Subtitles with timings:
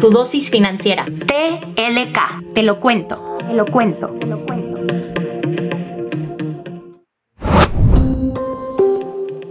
[0.00, 1.06] Tu dosis financiera.
[1.06, 2.54] TLK.
[2.54, 3.36] Te lo cuento.
[3.46, 4.06] Te lo cuento.
[4.20, 4.80] Te lo cuento.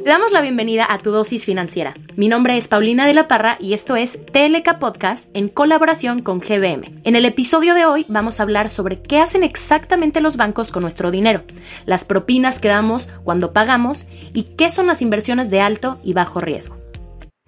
[0.04, 1.96] Te damos la bienvenida a Tu Dosis Financiera.
[2.15, 6.39] Mi nombre es Paulina de la Parra y esto es TLK Podcast en colaboración con
[6.39, 7.01] GBM.
[7.03, 10.81] En el episodio de hoy vamos a hablar sobre qué hacen exactamente los bancos con
[10.81, 11.43] nuestro dinero,
[11.85, 16.39] las propinas que damos cuando pagamos y qué son las inversiones de alto y bajo
[16.39, 16.77] riesgo.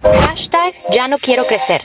[0.02, 1.84] Hashtag ya no quiero crecer.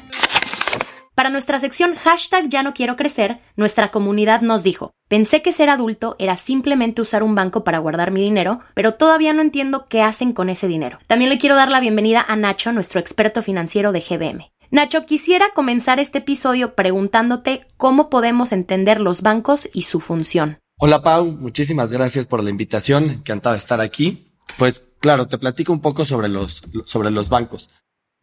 [1.24, 5.70] Para nuestra sección hashtag ya no quiero crecer, nuestra comunidad nos dijo, pensé que ser
[5.70, 10.02] adulto era simplemente usar un banco para guardar mi dinero, pero todavía no entiendo qué
[10.02, 10.98] hacen con ese dinero.
[11.06, 14.52] También le quiero dar la bienvenida a Nacho, nuestro experto financiero de GBM.
[14.70, 20.58] Nacho, quisiera comenzar este episodio preguntándote cómo podemos entender los bancos y su función.
[20.78, 24.30] Hola Pau, muchísimas gracias por la invitación, encantado de estar aquí.
[24.58, 27.70] Pues claro, te platico un poco sobre los, sobre los bancos.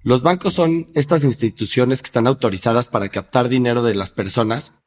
[0.03, 4.81] Los bancos son estas instituciones que están autorizadas para captar dinero de las personas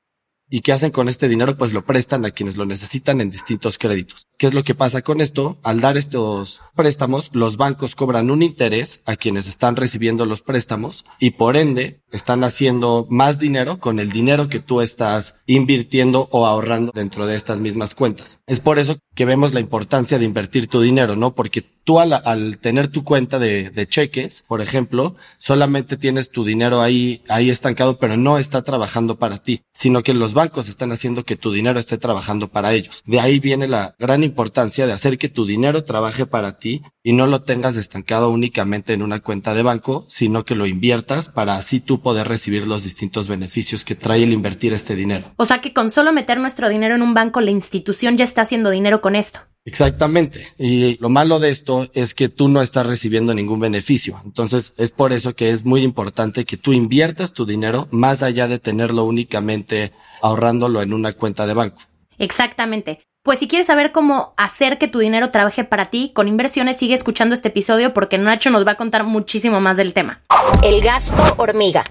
[0.49, 1.57] ¿Y qué hacen con este dinero?
[1.57, 4.29] Pues lo prestan a quienes lo necesitan en distintos créditos.
[4.37, 5.59] ¿Qué es lo que pasa con esto?
[5.63, 11.05] Al dar estos préstamos, los bancos cobran un interés a quienes están recibiendo los préstamos
[11.21, 16.47] y por ende están haciendo más dinero con el dinero que tú estás invirtiendo o
[16.47, 18.39] ahorrando dentro de estas mismas cuentas.
[18.47, 21.35] Es por eso que vemos la importancia de invertir tu dinero, ¿no?
[21.35, 27.23] Porque tú al, tener tu cuenta de, cheques, por ejemplo, solamente tienes tu dinero ahí,
[27.29, 31.37] ahí estancado, pero no está trabajando para ti, sino que los bancos están haciendo que
[31.37, 33.03] tu dinero esté trabajando para ellos.
[33.07, 37.13] De ahí viene la gran importancia de hacer que tu dinero trabaje para ti y
[37.13, 41.57] no lo tengas estancado únicamente en una cuenta de banco, sino que lo inviertas para
[41.57, 45.33] así tú poder recibir los distintos beneficios que trae el invertir este dinero.
[45.37, 48.43] O sea que con solo meter nuestro dinero en un banco, la institución ya está
[48.43, 49.41] haciendo dinero con esto.
[49.67, 50.47] Exactamente.
[50.59, 54.21] Y lo malo de esto es que tú no estás recibiendo ningún beneficio.
[54.25, 58.47] Entonces es por eso que es muy importante que tú inviertas tu dinero más allá
[58.47, 61.81] de tenerlo únicamente ahorrándolo en una cuenta de banco.
[62.19, 63.01] Exactamente.
[63.25, 66.93] Pues si quieres saber cómo hacer que tu dinero trabaje para ti con inversiones, sigue
[66.93, 70.21] escuchando este episodio porque Nacho nos va a contar muchísimo más del tema.
[70.63, 71.85] El gasto hormiga.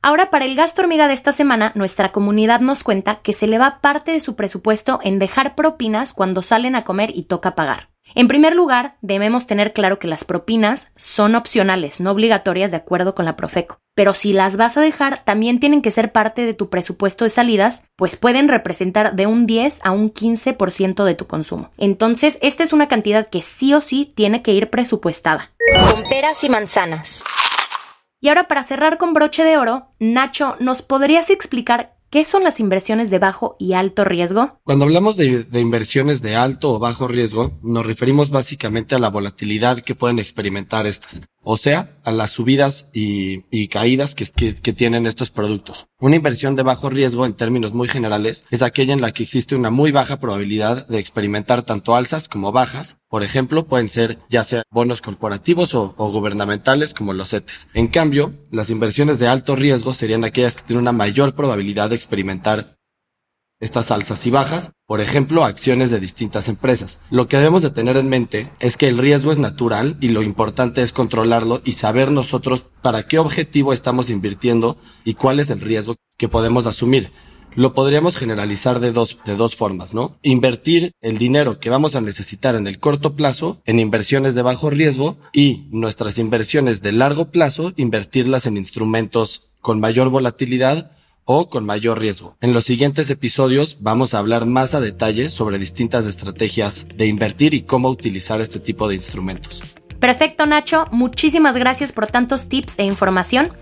[0.00, 3.58] Ahora, para el gasto hormiga de esta semana, nuestra comunidad nos cuenta que se le
[3.58, 7.90] va parte de su presupuesto en dejar propinas cuando salen a comer y toca pagar.
[8.14, 13.14] En primer lugar, debemos tener claro que las propinas son opcionales, no obligatorias de acuerdo
[13.14, 13.78] con la Profeco.
[13.94, 17.30] Pero si las vas a dejar, también tienen que ser parte de tu presupuesto de
[17.30, 21.70] salidas, pues pueden representar de un 10 a un 15% de tu consumo.
[21.78, 25.50] Entonces, esta es una cantidad que sí o sí tiene que ir presupuestada.
[25.90, 27.24] Con peras y manzanas.
[28.20, 32.60] Y ahora para cerrar con broche de oro, Nacho, ¿nos podrías explicar ¿Qué son las
[32.60, 34.58] inversiones de bajo y alto riesgo?
[34.64, 39.82] Cuando hablamos de, inversiones de alto o bajo riesgo, nos referimos básicamente a la volatilidad
[39.82, 45.86] que pueden experimentar estas, o sea, a las subidas y, caídas que, tienen estos productos.
[46.00, 49.54] Una inversión de bajo riesgo, en términos muy generales, es aquella en la que existe
[49.54, 52.98] una muy baja probabilidad de experimentar tanto alzas como bajas.
[53.08, 57.68] Por ejemplo, pueden ser ya sea bonos corporativos o, o gubernamentales como los CETES.
[57.74, 61.96] En cambio, las inversiones de alto riesgo serían aquellas que tienen una mayor probabilidad de
[61.96, 62.75] experimentar
[63.60, 67.00] estas alzas y bajas, por ejemplo, acciones de distintas empresas.
[67.10, 70.22] Lo que debemos de tener en mente es que el riesgo es natural y lo
[70.22, 75.60] importante es controlarlo y saber nosotros para qué objetivo estamos invirtiendo y cuál es el
[75.60, 77.10] riesgo que podemos asumir.
[77.56, 80.18] Lo podríamos generalizar de dos, de dos formas, ¿no?
[80.20, 84.68] Invertir el dinero que vamos a necesitar en el corto plazo en inversiones de bajo
[84.68, 90.92] riesgo y nuestras inversiones de largo plazo invertirlas en instrumentos con mayor volatilidad
[91.26, 92.36] o con mayor riesgo.
[92.40, 97.52] En los siguientes episodios vamos a hablar más a detalle sobre distintas estrategias de invertir
[97.52, 99.62] y cómo utilizar este tipo de instrumentos.
[100.00, 103.52] Perfecto Nacho, muchísimas gracias por tantos tips e información.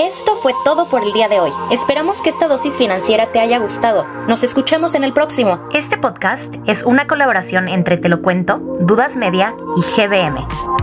[0.00, 1.52] Esto fue todo por el día de hoy.
[1.70, 4.04] Esperamos que esta dosis financiera te haya gustado.
[4.26, 5.68] Nos escuchamos en el próximo.
[5.72, 10.73] Este podcast es una colaboración entre Te lo cuento, Dudas Media y GBM.